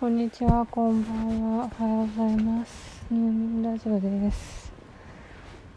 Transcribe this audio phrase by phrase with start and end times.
[0.00, 1.70] こんにちは、こんばんは。
[1.78, 3.04] おはようございます。
[3.10, 4.72] 入眠ラジオです。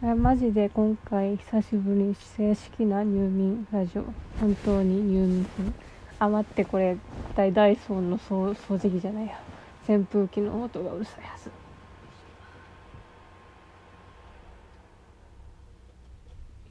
[0.02, 4.04] えマジで今回久しぶりに正式な入眠ラジオ。
[4.40, 5.70] 本当に入眠する。
[6.18, 6.96] あ、待って、これ、
[7.36, 9.38] 大ダイソンの掃掃除機じゃないや。
[9.86, 11.50] 扇風機の音がうるさいはず。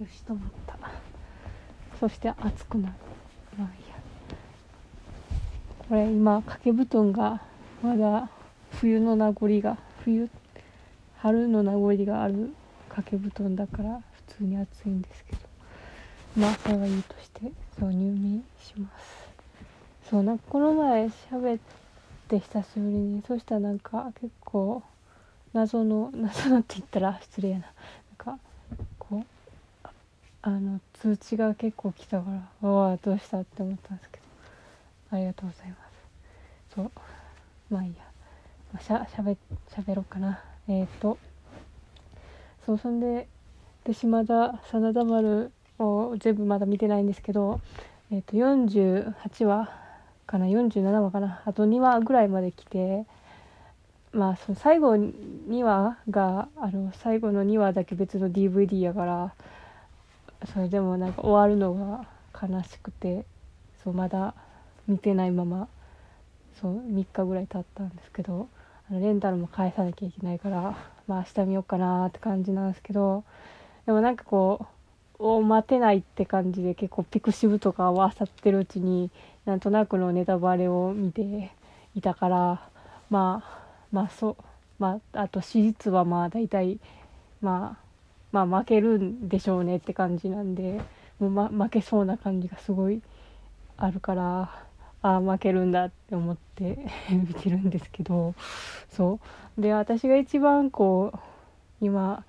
[0.02, 0.76] よし、止まった。
[2.00, 2.96] そして暑くなる。
[3.60, 4.03] まあいいや。
[5.94, 7.40] これ今掛け布団が
[7.84, 8.28] まだ
[8.82, 10.28] 冬の名残が冬
[11.18, 12.52] 春の名残がある
[12.90, 15.42] 掛け布団だから普通に暑いんですけど
[16.36, 21.60] まあそれはいいとしてそう入眠しますそうなんかこの前喋っ
[22.28, 24.82] て久しぶりにそしたらなんか結構
[25.54, 28.40] 謎の謎のって言ったら失礼やななんか
[28.98, 29.24] こ
[29.84, 29.88] う
[30.42, 34.24] あの通知が結構来たからうわどうしたって思ったんですけど
[35.12, 35.83] ありがとうございます。
[36.76, 36.92] そう、
[37.70, 38.14] まあいいや。
[38.80, 40.40] しゃ、しゃべ、しゃべろうかな。
[40.68, 41.18] えっ、と、
[42.66, 43.28] そう、そんで、
[43.84, 47.62] 私まだ、真田丸を全部まだ見てないんですけど、
[48.12, 49.70] えっ、と、48話
[50.26, 53.06] かな、47話かな、あと2話ぐらいまで来て、
[54.12, 59.34] まあ、その最後2話が、あの、最後の2話だけ別の DVD やから、
[60.54, 62.06] それでもなんか終わるのが
[62.48, 63.26] 悲しくて、
[63.84, 64.34] そう、まだ、
[64.88, 65.68] 見てないまま。
[66.60, 68.48] そう3日ぐらい経ったんですけど
[68.90, 70.76] あのレンタルも返さなきゃいけないから
[71.08, 73.24] まあ明日見ようかなって感じなんですけど
[73.86, 74.66] でもなんかこ
[75.20, 79.10] うお待てないって感じで結構ピクシブとかを漁ってるうちに
[79.46, 81.52] なんとなくのネタバレを見て
[81.96, 82.70] いたから
[83.10, 84.36] まあまあそう
[84.80, 86.80] まああと史実はまあ大体
[87.42, 87.84] まあ
[88.46, 90.82] まあ負けるんでしょうねって感じなんで
[91.20, 93.02] もう、ま、負けそうな感じがすごい
[93.78, 94.64] あるから
[95.04, 96.78] あ負けるんだって思って
[97.12, 98.34] 見てるんですけど
[98.90, 99.20] そ
[99.58, 99.62] う。
[99.62, 101.20] で私が一番こう
[101.86, 102.24] 今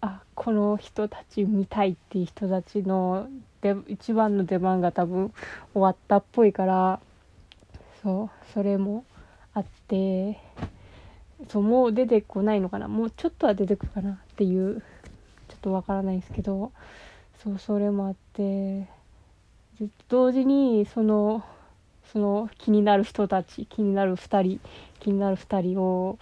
[0.00, 3.28] あこの人たち見たいっていう人たちの
[3.62, 5.32] で一番の出番が多分
[5.72, 7.00] 終わったっぽいから
[8.02, 9.04] そうそれも
[9.54, 10.38] あって
[11.48, 12.88] そうもう出てこないのかな。
[12.88, 14.82] もうちょっとは出てくるかなっていう
[15.48, 16.72] ちょっとわからないですけど
[17.42, 18.88] そうそれもあって
[20.08, 21.44] 同時にその
[22.12, 24.60] その気になる人たち気になる2人
[25.00, 26.18] 気になる2人を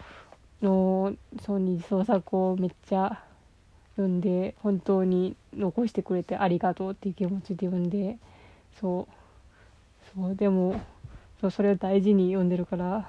[0.63, 1.15] の
[1.45, 3.21] そう二次創作をめっちゃ
[3.97, 8.19] 読んで本当に残してくれてありがとうっていう気持ちで読んで
[8.81, 9.15] そう。
[10.15, 10.81] そうでも
[11.41, 13.09] そうそれを大事に読んでるから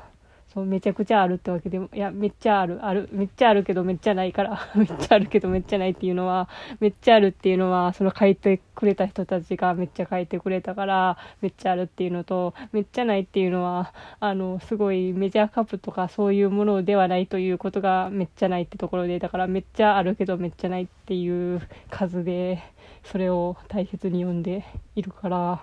[0.54, 2.80] そうめちゃくちゃあるってわけでもいやめっちゃある。
[2.86, 4.58] あるめっちゃあるけどめっちゃないから。
[4.76, 6.48] めっちゃあるけどめっちゃないっていうのは
[6.80, 22.64] めっちゃあるっていうのはその書いてくれた人たちがめっちゃ書いてくれたからめっちゃあるっていうのとめっちゃないっていうのはあのすごいメジャーカップとかそういうものではないということがめっちゃないってところでだからめっちゃあるけどめっちゃないっていう数で
[23.04, 25.62] それを大切に読んでいるから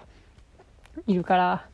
[1.06, 1.66] いるから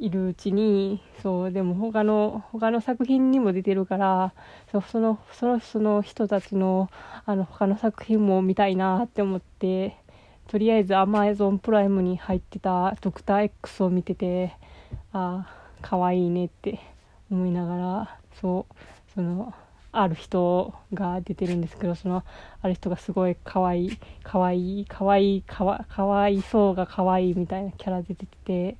[0.00, 4.32] いるうちにそうでも他の他の作品にも出てるから
[4.72, 6.90] そうそのそのその人たちの
[7.26, 9.96] あの他の作品も見たいなって思って
[10.48, 14.56] とりあえず Amazon プライムに入ってた「ドクター X」を見てて
[15.12, 16.80] ああ可愛いねって
[17.30, 18.74] 思いながらそう
[19.14, 19.52] その
[19.92, 22.24] ある人が出てるんですけどその
[22.62, 28.76] ある人がすごい可愛い可愛い可愛いかわかわいそうが可愛いみたいなキャラ出てて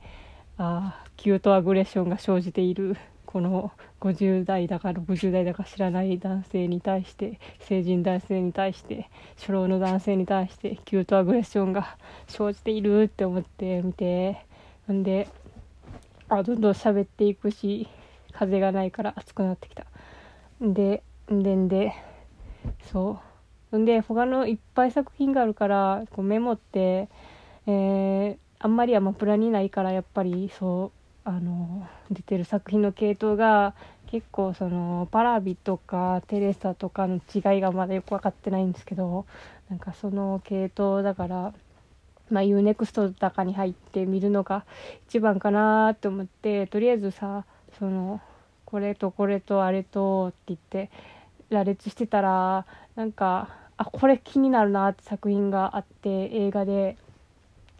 [0.56, 2.96] あ cute aggression が生じている。
[3.26, 3.70] この
[4.00, 14.44] 50代だか60代だか知らない男性に対して成人男性に対して初老の男性に対して cute aggression が生じているって思って見て。
[14.90, 15.28] んで
[16.28, 17.86] あどんどん喋っていくし
[18.32, 19.86] 風がないから暑くなってきた。
[20.64, 21.92] んでんでんで
[22.90, 23.20] そ
[23.72, 23.78] う。
[23.78, 27.08] んで、他のいっぱい作品があるから、こうメモって、
[27.66, 33.74] えー、あんまりアマプラにないから、やっぱりそう、あの、出てる作品の系統が、
[34.06, 39.26] 結構その、パラビとかテレサとかの違いがまだよく分かってないんですけど、
[39.68, 41.54] なんかその系統だから、
[42.30, 44.64] まあ、UNEXT とかに入って見るのが
[45.08, 47.44] 一番かなと思ってとりあえずさ
[47.78, 48.20] その
[48.64, 50.90] これとこれとあれとって言って
[51.50, 56.96] 羅列してたらなんかあこれ気になるなって作品があって映画で。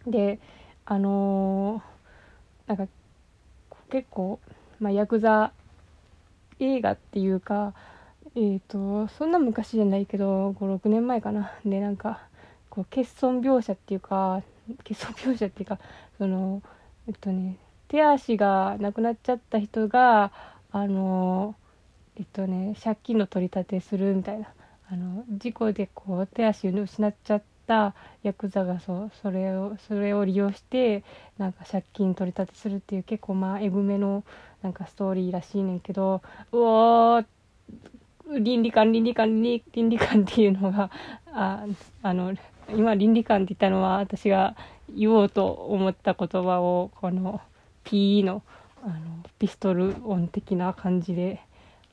[0.07, 0.41] で
[0.87, 1.91] あのー
[2.67, 2.87] なんか
[3.91, 4.41] 結構、
[4.79, 5.53] まあ、ヤクザ
[6.59, 7.75] 映画っていうか
[8.37, 11.53] えっ、とそんな昔じゃないけど56年前かな。
[11.65, 12.21] でなんか
[12.69, 14.43] こう欠損描写っていうか
[14.79, 15.79] 欠損描写っていうか
[16.19, 16.63] その
[17.09, 17.57] えっとね
[17.89, 20.31] 手足がなくなっちゃった人が
[20.71, 21.57] あの
[22.17, 24.49] えっとね借金の取り立てするみたいな。
[24.93, 27.95] あの事故でこう手足を失っちゃった
[28.25, 31.05] ヤクザがそうそれをそれを利用して
[31.39, 34.25] なんか借金取り立てするっていう結構まあえぐめの
[34.61, 36.21] なんかストーリーらしいねんけど
[36.51, 37.27] うおー
[38.41, 40.91] 倫理観倫理観倫理観っていうのが
[41.33, 41.65] あ
[42.03, 42.35] あの
[42.71, 44.57] 今倫理観って言ったのは私が
[44.93, 47.41] 言おうと思った言葉をこの
[47.85, 48.43] P の
[48.83, 48.95] あの
[49.39, 51.41] ピストル音的な感じで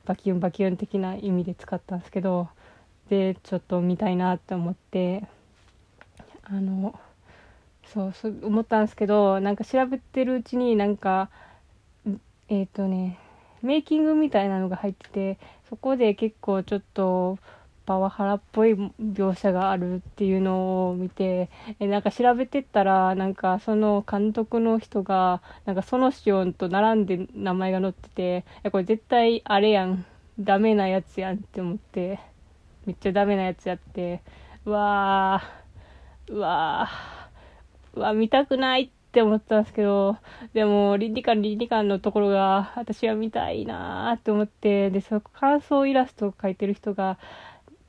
[0.06, 2.48] バキュンバキュン的な意味で使ったんですけど
[3.10, 5.24] でちょっと見たいなって思って
[6.50, 6.98] あの
[7.92, 8.12] そう
[8.42, 11.30] 思ったんですけどなんか調べてるうちになんか
[12.48, 13.18] えっ、ー、とね
[13.62, 17.38] メイキングみたいなのが入っててそこで結構ちょっと
[17.86, 21.48] パワハラっぽい描写があるっていうのを見て
[21.80, 30.04] えなんか調べてったらなんかその監督の人がなんかそのシオンと並んで名前が載っててこれ絶対あれやん
[30.38, 32.20] ダメなやつやんって思って
[32.84, 34.22] めっちゃダメなやつやって
[34.66, 35.67] うわー。
[36.30, 40.16] うわーうわ見たくないって思ったんですけど
[40.52, 47.18] でも倫理観倫理観のところが私は見たいなーって思ってでその感想イラストを描いてる人が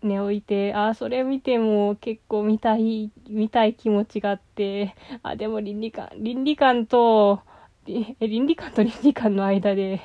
[0.02, 7.42] ね、置いて、ああ、それ見ても結構見たい、見たい気持ちがあって、あ、でも倫理観、倫理観と、
[7.86, 10.00] 倫理観と倫理観の間で、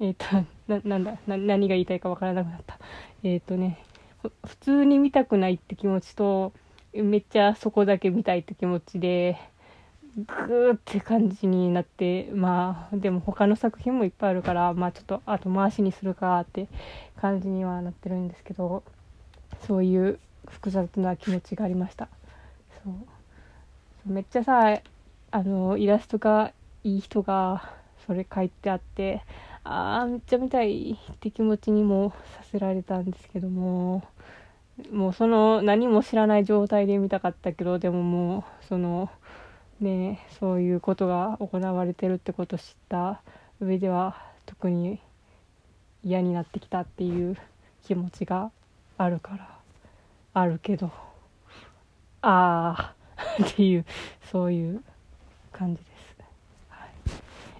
[0.00, 2.78] えっ、ー、と、な、なんだ、な、何が言いたいかわからなくなった。
[3.22, 3.82] えっ、ー、とね、
[4.46, 6.52] 普通に見たくないって気持ちと、
[7.02, 9.38] めっちゃそこだけ見たいって気持ちで、
[10.16, 16.68] グーって感じになって、まあ、でも他の作品もいっぱいあるから、まあちょっと後回しにするかって
[17.20, 18.82] 感じにはなってるんですけど、
[19.66, 20.18] そういう
[20.48, 22.08] 複雑な気持ちがありました。
[22.84, 24.12] そう。
[24.12, 24.80] めっちゃさ
[25.30, 26.52] あのイラストが
[26.84, 27.70] いい人が
[28.06, 29.22] それ書いてあって
[29.62, 34.02] ああめっちゃ見たいって気持ちにもさせられたんですけども
[34.92, 39.10] もうその何も知らない状態で見たかったけどでももうその
[39.80, 43.20] ねそういうことが行われてるってことを知った
[43.60, 45.00] 上では特に
[46.04, 47.36] 嫌になってきたっていう
[47.84, 48.50] 気持ちが
[48.96, 49.58] あるから
[50.34, 50.90] あるけど
[52.22, 52.94] ああ
[53.42, 53.84] っていう
[54.30, 54.82] そういう
[55.52, 56.16] 感じです、
[56.70, 56.88] はい、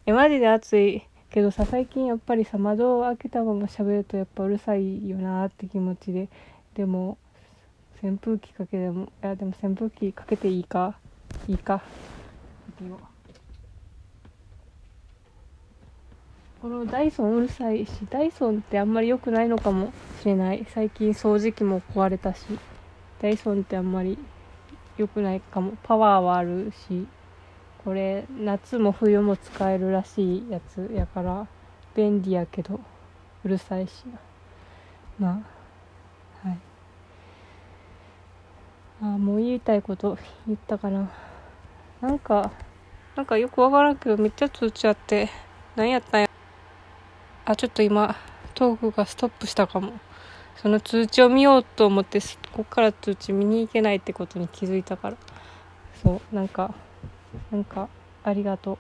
[0.06, 6.28] えマジで暑いけどさ最近やっぱりさ窓を開けたまま喋るとやっぱうるさいよなって気持ちで
[6.78, 7.18] でも
[8.00, 10.96] 扇風機かけてもいやでも扇風機かけていいか？
[11.48, 11.82] いいか？
[16.62, 20.64] このダイソンうるさいし、ダイソンってあんまり良くないのかもしれない。
[20.72, 22.44] 最近掃除機も壊れたし、
[23.20, 24.16] ダイソンってあんまり
[24.96, 25.72] 良くないかも。
[25.82, 27.08] パワーはあるし、
[27.84, 31.48] これ夏も冬も使えるらしいやつやから、
[31.96, 32.78] 便利やけど、
[33.44, 34.04] うるさいし。
[35.18, 35.42] ま
[36.44, 36.58] あ、はい。
[39.00, 41.08] あもう言いたいこと言ったかな。
[42.00, 42.50] なんか、
[43.14, 45.28] なんかよくわからんけどめっちゃ通知あって、
[45.76, 46.28] 何やったんや。
[47.44, 48.16] あ、ちょっと今、
[48.54, 49.92] トークがストップしたかも。
[50.56, 52.18] その通知を見ようと思って、
[52.52, 55.16] こっから通知見に行けないってことに気づいたから。
[56.02, 56.74] そう、なんか、
[57.52, 57.88] なんか、
[58.24, 58.78] ありがとう。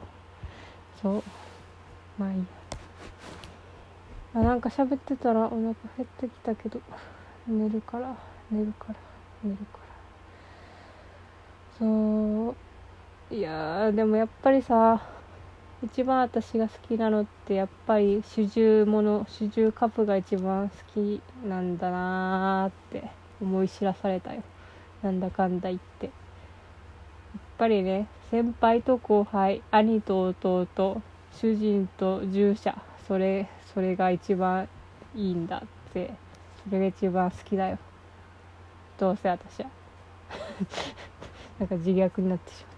[1.00, 1.22] そう。
[2.18, 2.44] まあいいや。
[4.34, 6.80] あ、なんか喋ってたらお腹減ってきたけど、
[7.46, 8.16] 寝るから、
[8.50, 8.94] 寝るから、
[9.44, 9.87] 寝るから。
[11.78, 12.54] そ
[13.30, 13.34] う。
[13.34, 15.00] いやでもやっぱりさ、
[15.82, 24.42] 一番私が好きなのってやっぱり主従もの主従カップが一番好きなんだなーって思い知らされたよ。
[25.02, 26.06] なんだかんだ言って。
[26.06, 26.14] やっ
[27.58, 31.00] ぱりね先輩と後輩兄と弟
[31.32, 34.68] 主人と従者それそれが一番
[35.14, 36.10] いいんだって
[36.64, 37.78] それが一番好きだよ。
[38.98, 39.70] どうせ私は。
[41.58, 42.68] なんか自虐になってしま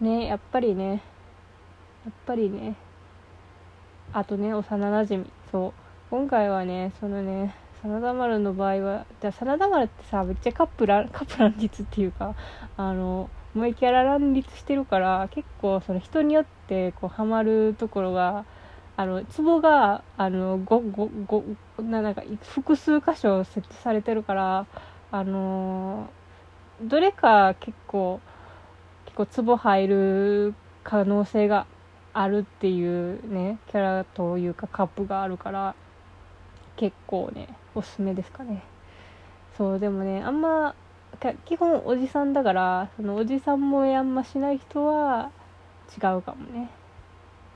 [0.00, 1.02] うねやっぱりね。
[2.04, 2.76] やっぱりね。
[4.12, 5.72] あとね幼なじみそう。
[6.10, 12.34] 今回はねそのね真田丸の場合はじゃ真田丸ってさめっちゃカップラカップ乱立っていうか
[12.76, 18.44] あの萌えキャラ乱立してるから結構その人によってこうハマるところが
[18.96, 21.44] あのツボがあのごごご
[21.78, 24.66] ななんか複数箇所設置されてるから
[25.10, 26.10] あの
[26.82, 28.20] どれか結構
[29.04, 31.66] 結構ツボ入る可能性が
[32.12, 35.74] あるっていうねキャラというかカップがあるから
[36.76, 38.62] 結構ねおすすめですかね。
[39.56, 40.74] そうでもねあんま
[41.44, 45.30] 基本おじさんだからそのおじさんもえあんましない人は
[45.96, 46.70] 違うかもね。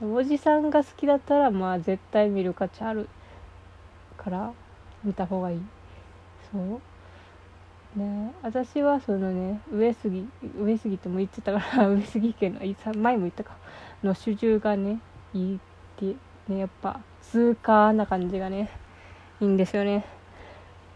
[0.01, 3.09] おじさんが好きだったらまあ絶対見る価値ある
[4.15, 4.53] から
[5.03, 5.61] 見た方がいい。
[6.51, 6.81] そう。
[7.95, 8.33] ね。
[8.41, 10.27] 私はそのね上杉
[10.57, 12.59] 上杉っても言ってたから 上杉家の
[12.95, 13.53] 前も言ったか。
[14.03, 14.99] の主従がね
[15.33, 15.59] いいっ
[15.97, 16.15] て
[16.47, 18.69] ねやっぱ通過な感じがね
[19.41, 20.05] いいんですよね。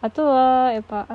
[0.02, 1.08] あとはやっぱ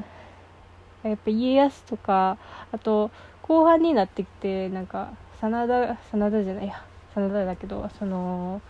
[1.03, 2.37] やっぱ家康とか
[2.73, 3.11] あと
[3.43, 6.83] 後半になってきてなんか真田真田じゃないや。
[7.15, 8.61] 真田だけどその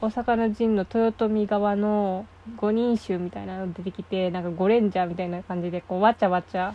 [0.00, 2.26] 大阪の陣の豊臣側の
[2.56, 6.74] 五人衆みたいなの出てきてなんかゴレンジャーみたいな感じでこうわちゃわちゃ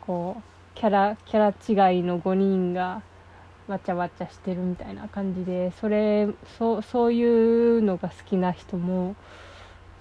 [0.00, 0.42] こう
[0.78, 3.02] キャラキャラ違いの5人が
[3.66, 9.16] わちゃわちゃしてるみたいな感じでそれそそういうのが好きな人も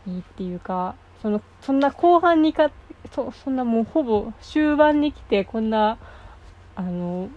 [0.08, 2.72] いいっていうかそのそんな後半にか
[3.14, 5.98] そそんなもうほぼ終盤に来てこんな
[6.76, 7.30] あの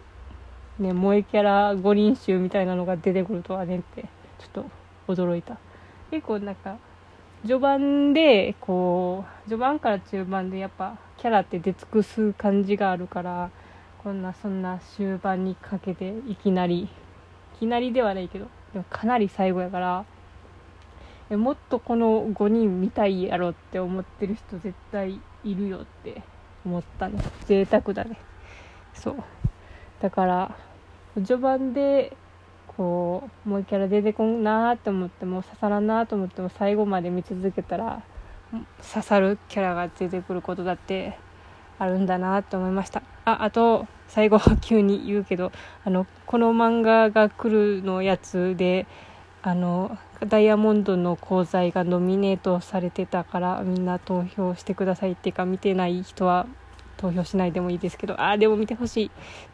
[0.78, 4.02] ね萌えキャラ五人衆みたいなのが出てくるとはねって
[4.38, 4.64] ちょっ
[5.06, 5.58] と驚いた。
[6.10, 6.78] 結構なんか
[7.48, 13.50] 序盤でこう序盤から中盤でやっぱキャラって出尽くす感じがあるから
[14.04, 16.88] こんなそんな終盤にかけていきなりい
[17.58, 20.04] きなりではないけどでもかなり最後やから
[21.38, 26.22] もっとこの5人見たいやろって思ってる人絶対いるよって
[26.66, 27.18] 思ったね。
[27.46, 28.18] 贅沢だね。
[28.92, 29.16] そう。
[30.02, 30.56] だから
[31.14, 32.14] 序盤で
[32.78, 38.02] こうもうキャラ出てこんなーって思っても刺さらんなーと思っても最後まで見続けたら
[38.92, 41.18] 刺さるキャラが出てくることだって
[41.80, 43.02] あるんだなって思いました。
[43.24, 45.50] ああと最後急に言うけど
[45.84, 48.86] あのこの漫画が来るのやつで
[49.42, 56.46] あのダイヤモンドの講座がノミネートされてたからみんな投票してくださいっていうか見てない人は
[56.98, 59.10] 投票しないでもいいですけどああでも見てほしい。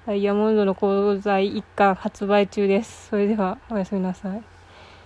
[0.06, 3.08] ダイヤモンドの鉱材一巻発売中です。
[3.10, 4.53] それではおやすみなさい。